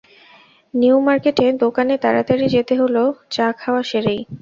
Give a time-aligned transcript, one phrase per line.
[0.73, 2.95] নিয়ু মার্কেটের দোকানে তাড়াতাড়ি যেতে হল
[3.31, 4.21] চা খাওয়া সেরেই।